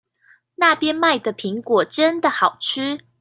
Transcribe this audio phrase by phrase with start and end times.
[0.55, 3.01] 那邊賣的蘋果真的好吃